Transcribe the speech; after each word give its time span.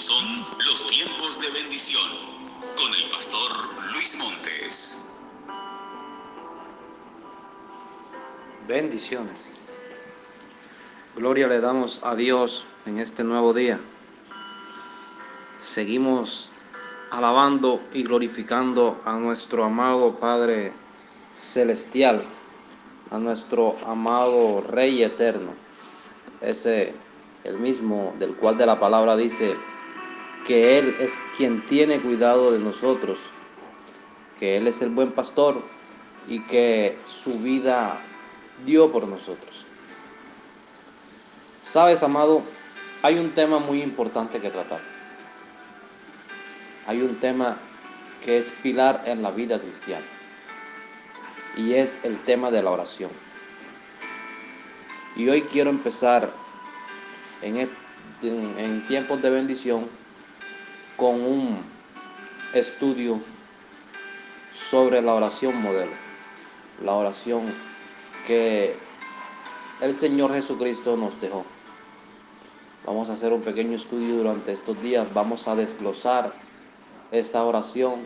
son 0.00 0.44
los 0.66 0.86
tiempos 0.88 1.40
de 1.40 1.50
bendición 1.50 2.08
con 2.76 2.94
el 2.94 3.10
pastor 3.10 3.50
Luis 3.92 4.16
Montes. 4.16 5.06
Bendiciones. 8.66 9.52
Gloria 11.16 11.46
le 11.46 11.60
damos 11.60 12.00
a 12.02 12.14
Dios 12.14 12.66
en 12.86 12.98
este 12.98 13.24
nuevo 13.24 13.54
día. 13.54 13.80
Seguimos 15.60 16.50
alabando 17.10 17.80
y 17.92 18.02
glorificando 18.02 19.00
a 19.04 19.14
nuestro 19.14 19.64
amado 19.64 20.16
Padre 20.16 20.72
Celestial, 21.36 22.24
a 23.10 23.18
nuestro 23.18 23.76
amado 23.86 24.60
Rey 24.60 25.02
Eterno, 25.02 25.52
ese 26.40 27.03
el 27.44 27.58
mismo 27.58 28.14
del 28.18 28.34
cual 28.34 28.56
de 28.56 28.66
la 28.66 28.80
palabra 28.80 29.16
dice 29.16 29.54
que 30.46 30.78
Él 30.78 30.96
es 30.98 31.22
quien 31.36 31.64
tiene 31.66 32.00
cuidado 32.00 32.52
de 32.52 32.58
nosotros, 32.58 33.18
que 34.38 34.56
Él 34.56 34.66
es 34.66 34.82
el 34.82 34.90
buen 34.90 35.12
pastor 35.12 35.62
y 36.26 36.40
que 36.40 36.98
su 37.06 37.38
vida 37.40 38.00
dio 38.64 38.90
por 38.90 39.06
nosotros. 39.06 39.66
Sabes, 41.62 42.02
amado, 42.02 42.42
hay 43.02 43.18
un 43.18 43.32
tema 43.34 43.58
muy 43.58 43.82
importante 43.82 44.40
que 44.40 44.50
tratar. 44.50 44.80
Hay 46.86 47.02
un 47.02 47.18
tema 47.20 47.58
que 48.22 48.38
es 48.38 48.50
pilar 48.50 49.02
en 49.06 49.22
la 49.22 49.30
vida 49.30 49.58
cristiana 49.58 50.06
y 51.56 51.74
es 51.74 52.04
el 52.04 52.18
tema 52.18 52.50
de 52.50 52.62
la 52.62 52.70
oración. 52.70 53.10
Y 55.16 55.28
hoy 55.28 55.42
quiero 55.42 55.70
empezar 55.70 56.30
en, 57.44 58.86
tiempos 58.86 59.20
de 59.20 59.30
bendición 59.30 59.86
con 60.96 61.20
un 61.20 61.62
estudio 62.54 63.20
sobre 64.52 65.02
la 65.02 65.14
oración 65.14 65.60
modelo, 65.60 65.92
la 66.82 66.94
oración 66.94 67.52
que 68.26 68.76
el 69.80 69.94
Señor 69.94 70.32
Jesucristo 70.32 70.96
nos 70.96 71.20
dejó. 71.20 71.44
Vamos 72.86 73.10
a 73.10 73.14
hacer 73.14 73.32
un 73.32 73.42
pequeño 73.42 73.76
estudio 73.76 74.16
durante 74.16 74.52
estos 74.52 74.80
días, 74.82 75.06
vamos 75.12 75.48
a 75.48 75.56
desglosar 75.56 76.32
esta 77.10 77.42
oración 77.42 78.02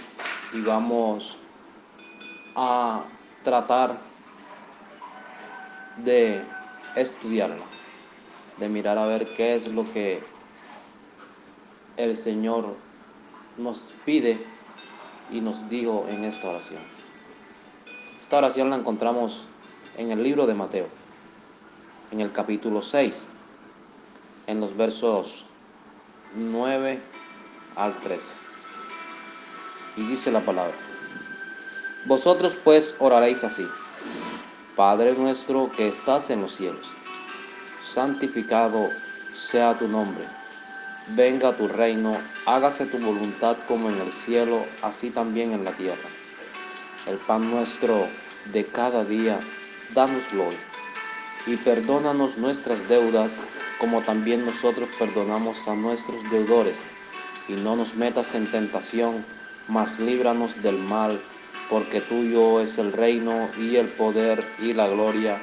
y 0.52 0.60
vamos 0.60 1.36
a 2.54 3.04
tratar 3.44 3.98
de 6.04 6.42
estudiarla 6.96 7.67
de 8.58 8.68
mirar 8.68 8.98
a 8.98 9.06
ver 9.06 9.26
qué 9.34 9.54
es 9.54 9.66
lo 9.66 9.90
que 9.92 10.20
el 11.96 12.16
Señor 12.16 12.74
nos 13.56 13.92
pide 14.04 14.38
y 15.30 15.40
nos 15.40 15.68
dijo 15.68 16.06
en 16.08 16.24
esta 16.24 16.48
oración. 16.48 16.80
Esta 18.20 18.38
oración 18.38 18.70
la 18.70 18.76
encontramos 18.76 19.46
en 19.96 20.10
el 20.10 20.22
libro 20.22 20.46
de 20.46 20.54
Mateo, 20.54 20.86
en 22.10 22.20
el 22.20 22.32
capítulo 22.32 22.82
6, 22.82 23.24
en 24.46 24.60
los 24.60 24.76
versos 24.76 25.46
9 26.34 27.00
al 27.76 27.98
13. 27.98 28.26
Y 29.96 30.02
dice 30.02 30.30
la 30.30 30.40
palabra, 30.40 30.74
vosotros 32.06 32.56
pues 32.62 32.94
oraréis 32.98 33.44
así, 33.44 33.66
Padre 34.76 35.14
nuestro 35.14 35.70
que 35.72 35.88
estás 35.88 36.30
en 36.30 36.42
los 36.42 36.54
cielos 36.54 36.92
santificado 37.98 38.90
sea 39.34 39.76
tu 39.76 39.88
nombre. 39.88 40.24
Venga 41.16 41.56
tu 41.56 41.66
reino, 41.66 42.16
hágase 42.46 42.86
tu 42.86 42.96
voluntad 42.98 43.56
como 43.66 43.90
en 43.90 43.98
el 43.98 44.12
cielo, 44.12 44.66
así 44.82 45.10
también 45.10 45.50
en 45.50 45.64
la 45.64 45.72
tierra. 45.72 46.08
El 47.06 47.18
pan 47.18 47.50
nuestro 47.50 48.06
de 48.52 48.66
cada 48.66 49.04
día, 49.04 49.40
dánoslo 49.96 50.46
hoy. 50.46 50.56
Y 51.48 51.56
perdónanos 51.56 52.38
nuestras 52.38 52.88
deudas, 52.88 53.40
como 53.80 54.00
también 54.02 54.46
nosotros 54.46 54.88
perdonamos 54.96 55.66
a 55.66 55.74
nuestros 55.74 56.22
deudores. 56.30 56.78
Y 57.48 57.54
no 57.54 57.74
nos 57.74 57.96
metas 57.96 58.32
en 58.36 58.48
tentación, 58.48 59.24
mas 59.66 59.98
líbranos 59.98 60.62
del 60.62 60.78
mal, 60.78 61.20
porque 61.68 62.00
tuyo 62.00 62.60
es 62.60 62.78
el 62.78 62.92
reino 62.92 63.48
y 63.58 63.74
el 63.74 63.88
poder 63.88 64.46
y 64.60 64.72
la 64.72 64.86
gloria 64.86 65.42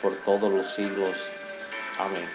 por 0.00 0.14
todos 0.18 0.52
los 0.52 0.72
siglos. 0.74 1.28
Amén. 1.98 2.28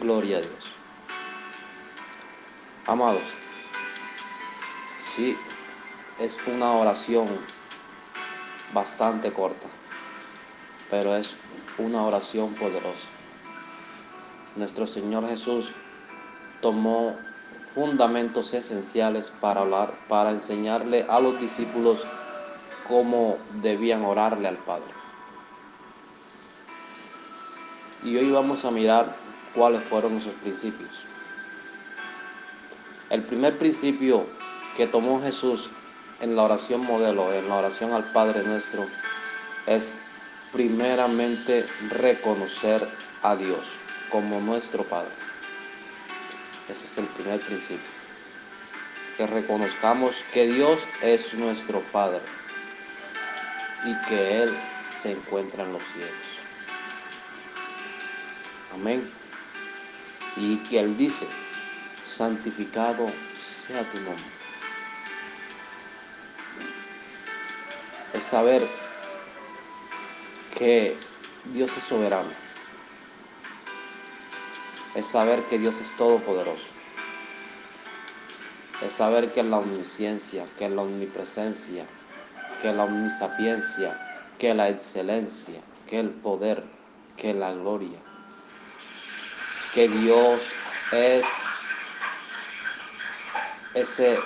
Gloria 0.00 0.38
a 0.38 0.40
Dios. 0.40 0.72
Amados, 2.86 3.22
sí, 4.98 5.36
es 6.20 6.38
una 6.46 6.72
oración 6.72 7.28
bastante 8.72 9.32
corta, 9.32 9.66
pero 10.90 11.16
es 11.16 11.36
una 11.78 12.02
oración 12.02 12.54
poderosa. 12.54 13.08
Nuestro 14.54 14.86
Señor 14.86 15.26
Jesús 15.26 15.72
tomó 16.60 17.16
fundamentos 17.74 18.54
esenciales 18.54 19.30
para 19.30 19.62
hablar, 19.62 19.94
para 20.08 20.30
enseñarle 20.30 21.06
a 21.08 21.18
los 21.18 21.40
discípulos 21.40 22.06
cómo 22.86 23.38
debían 23.62 24.04
orarle 24.04 24.46
al 24.46 24.58
Padre. 24.58 25.03
Y 28.04 28.18
hoy 28.18 28.30
vamos 28.30 28.66
a 28.66 28.70
mirar 28.70 29.16
cuáles 29.54 29.82
fueron 29.84 30.18
esos 30.18 30.34
principios. 30.34 31.04
El 33.08 33.22
primer 33.22 33.56
principio 33.56 34.26
que 34.76 34.86
tomó 34.86 35.22
Jesús 35.22 35.70
en 36.20 36.36
la 36.36 36.42
oración 36.42 36.84
modelo, 36.84 37.32
en 37.32 37.48
la 37.48 37.56
oración 37.56 37.92
al 37.92 38.12
Padre 38.12 38.42
nuestro, 38.42 38.86
es 39.66 39.94
primeramente 40.52 41.66
reconocer 41.88 42.86
a 43.22 43.36
Dios 43.36 43.78
como 44.10 44.38
nuestro 44.38 44.84
Padre. 44.84 45.12
Ese 46.68 46.84
es 46.84 46.98
el 46.98 47.06
primer 47.06 47.40
principio. 47.40 47.90
Que 49.16 49.26
reconozcamos 49.26 50.24
que 50.32 50.46
Dios 50.46 50.80
es 51.00 51.32
nuestro 51.34 51.80
Padre 51.90 52.20
y 53.86 54.06
que 54.08 54.42
Él 54.42 54.54
se 54.82 55.12
encuentra 55.12 55.64
en 55.64 55.72
los 55.72 55.82
cielos. 55.84 56.43
Amén. 58.74 59.08
Y 60.36 60.56
que 60.68 60.80
Él 60.80 60.96
dice, 60.96 61.26
santificado 62.04 63.10
sea 63.38 63.88
tu 63.90 63.98
nombre. 63.98 64.24
Es 68.12 68.24
saber 68.24 68.68
que 70.56 70.96
Dios 71.52 71.76
es 71.76 71.84
soberano. 71.84 72.30
Es 74.94 75.06
saber 75.06 75.42
que 75.44 75.58
Dios 75.58 75.80
es 75.80 75.96
todopoderoso. 75.96 76.66
Es 78.84 78.92
saber 78.92 79.32
que 79.32 79.42
la 79.42 79.58
omnisciencia, 79.58 80.46
que 80.58 80.68
la 80.68 80.82
omnipresencia, 80.82 81.86
que 82.60 82.72
la 82.72 82.84
omnisapiencia, 82.84 83.98
que 84.38 84.52
la 84.54 84.68
excelencia, 84.68 85.60
que 85.86 86.00
el 86.00 86.10
poder, 86.10 86.64
que 87.16 87.34
la 87.34 87.52
gloria, 87.52 87.98
que 89.74 89.88
Dios 89.88 90.40
es 90.92 91.26
ese 93.74 94.16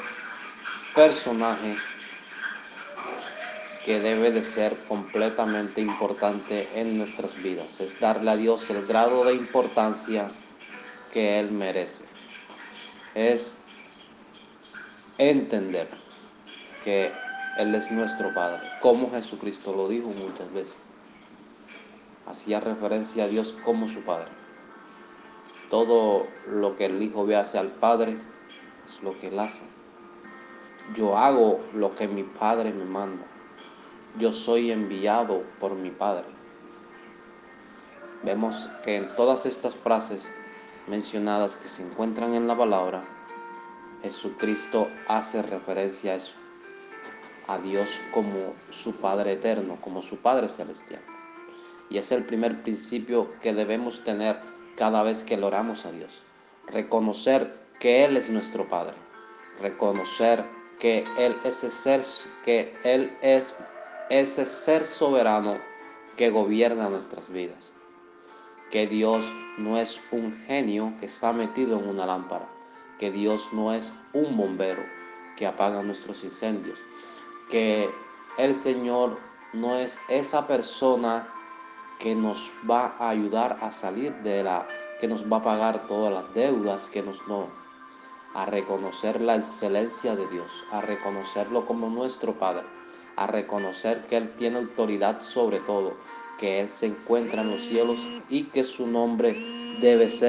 personaje 0.94 1.74
que 3.86 3.98
debe 4.00 4.30
de 4.30 4.42
ser 4.42 4.76
completamente 4.86 5.80
importante 5.80 6.68
en 6.74 6.98
nuestras 6.98 7.42
vidas. 7.42 7.80
Es 7.80 7.98
darle 7.98 8.30
a 8.30 8.36
Dios 8.36 8.68
el 8.68 8.86
grado 8.86 9.24
de 9.24 9.32
importancia 9.32 10.30
que 11.10 11.40
Él 11.40 11.50
merece. 11.50 12.04
Es 13.14 13.54
entender 15.16 15.88
que 16.84 17.10
Él 17.56 17.74
es 17.74 17.90
nuestro 17.90 18.34
Padre, 18.34 18.68
como 18.82 19.10
Jesucristo 19.10 19.72
lo 19.74 19.88
dijo 19.88 20.08
muchas 20.08 20.52
veces. 20.52 20.76
Hacía 22.26 22.60
referencia 22.60 23.24
a 23.24 23.28
Dios 23.28 23.56
como 23.64 23.88
su 23.88 24.02
Padre. 24.02 24.47
Todo 25.70 26.26
lo 26.46 26.76
que 26.76 26.86
el 26.86 27.02
Hijo 27.02 27.26
ve 27.26 27.36
hacia 27.36 27.60
el 27.60 27.68
Padre 27.68 28.16
es 28.86 29.02
lo 29.02 29.18
que 29.18 29.26
Él 29.26 29.38
hace. 29.38 29.64
Yo 30.94 31.18
hago 31.18 31.60
lo 31.74 31.94
que 31.94 32.08
mi 32.08 32.22
Padre 32.22 32.72
me 32.72 32.84
manda. 32.84 33.26
Yo 34.18 34.32
soy 34.32 34.72
enviado 34.72 35.42
por 35.60 35.74
mi 35.74 35.90
Padre. 35.90 36.24
Vemos 38.22 38.68
que 38.82 38.96
en 38.96 39.06
todas 39.14 39.44
estas 39.44 39.74
frases 39.74 40.32
mencionadas 40.86 41.56
que 41.56 41.68
se 41.68 41.82
encuentran 41.82 42.34
en 42.34 42.48
la 42.48 42.56
palabra, 42.56 43.04
Jesucristo 44.02 44.88
hace 45.06 45.42
referencia 45.42 46.12
a 46.12 46.14
eso, 46.16 46.32
a 47.46 47.58
Dios 47.58 48.00
como 48.12 48.54
su 48.70 48.96
Padre 48.96 49.32
eterno, 49.32 49.76
como 49.82 50.00
su 50.00 50.16
Padre 50.16 50.48
celestial. 50.48 51.02
Y 51.90 51.98
es 51.98 52.10
el 52.10 52.24
primer 52.24 52.62
principio 52.62 53.32
que 53.40 53.52
debemos 53.52 54.02
tener 54.02 54.40
cada 54.78 55.02
vez 55.02 55.24
que 55.24 55.36
le 55.36 55.44
oramos 55.44 55.84
a 55.84 55.92
Dios. 55.92 56.22
reconocer 56.68 57.58
que 57.80 58.04
Él 58.04 58.16
es 58.16 58.28
nuestro 58.28 58.68
Padre, 58.68 58.94
reconocer 59.60 60.44
que 60.78 61.04
Él 61.18 61.36
es 61.44 61.64
ese 61.64 61.70
ser, 61.70 62.02
que 62.44 62.76
Él 62.84 63.16
es 63.22 63.56
ese 64.10 64.44
ser 64.44 64.84
soberano 64.84 65.58
que 66.16 66.30
gobierna 66.30 66.88
nuestras 66.88 67.30
vidas. 67.30 67.74
Que 68.70 68.86
Dios 68.86 69.32
no 69.56 69.78
es 69.78 70.02
un 70.10 70.36
genio 70.46 70.92
que 71.00 71.06
está 71.06 71.32
metido 71.32 71.78
en 71.78 71.88
una 71.88 72.04
lámpara. 72.04 72.46
Que 72.98 73.10
Dios 73.10 73.48
no 73.52 73.72
es 73.72 73.92
un 74.12 74.36
bombero 74.36 74.82
que 75.36 75.46
apaga 75.46 75.82
nuestros 75.82 76.22
incendios. 76.22 76.78
Que 77.50 77.88
el 78.36 78.54
Señor 78.54 79.18
no 79.54 79.76
es 79.76 79.98
esa 80.10 80.46
persona 80.46 81.32
que 81.98 82.14
nos 82.14 82.50
va 82.68 82.94
a 82.98 83.10
ayudar 83.10 83.58
a 83.60 83.70
salir 83.70 84.14
de 84.22 84.42
la, 84.42 84.66
que 85.00 85.08
nos 85.08 85.30
va 85.30 85.38
a 85.38 85.42
pagar 85.42 85.86
todas 85.86 86.12
las 86.12 86.32
deudas, 86.34 86.88
que 86.88 87.02
nos 87.02 87.26
no, 87.26 87.48
a 88.34 88.46
reconocer 88.46 89.20
la 89.20 89.36
excelencia 89.36 90.14
de 90.14 90.26
Dios, 90.28 90.64
a 90.70 90.80
reconocerlo 90.80 91.66
como 91.66 91.88
nuestro 91.88 92.38
Padre, 92.38 92.64
a 93.16 93.26
reconocer 93.26 94.06
que 94.06 94.16
Él 94.16 94.34
tiene 94.36 94.58
autoridad 94.58 95.20
sobre 95.20 95.60
todo, 95.60 95.94
que 96.38 96.60
Él 96.60 96.68
se 96.68 96.86
encuentra 96.86 97.42
en 97.42 97.50
los 97.50 97.62
cielos 97.62 97.98
y 98.28 98.44
que 98.44 98.62
su 98.62 98.86
nombre 98.86 99.32
debe 99.80 100.08
ser 100.08 100.26